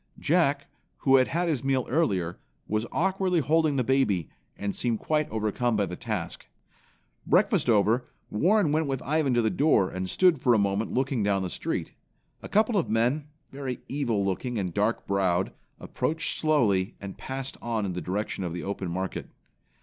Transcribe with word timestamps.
Jack, 0.17 0.65
who 1.05 1.17
had 1.17 1.27
had 1.27 1.47
his 1.47 1.63
meal 1.63 1.85
earlier, 1.87 2.39
was 2.67 2.87
awkwardly 2.91 3.39
holding 3.39 3.75
the 3.75 3.83
baby, 3.83 4.29
and 4.57 4.75
seemed 4.75 4.97
quite 4.97 5.29
overcome 5.29 5.75
by 5.75 5.85
the 5.85 5.95
task. 5.95 6.47
Breakfast 7.27 7.69
over, 7.69 8.07
Warren 8.31 8.71
went 8.71 8.87
with 8.87 9.03
Ivan 9.03 9.35
to 9.35 9.43
the 9.43 9.51
door, 9.51 9.91
and 9.91 10.09
stood 10.09 10.41
for 10.41 10.55
a 10.55 10.57
moment 10.57 10.91
looking 10.91 11.21
down 11.21 11.43
the 11.43 11.51
street. 11.51 11.93
A 12.41 12.49
couple 12.49 12.79
of 12.79 12.89
men, 12.89 13.27
very 13.51 13.81
evil 13.87 14.25
looking 14.25 14.57
and 14.57 14.73
dark 14.73 15.05
browed, 15.05 15.51
approached 15.79 16.35
slowly, 16.35 16.95
and 16.99 17.15
passed 17.15 17.57
on 17.61 17.85
in 17.85 17.93
the 17.93 18.01
direction 18.01 18.43
of 18.43 18.53
the 18.53 18.63
open 18.63 18.89
market. 18.89 19.29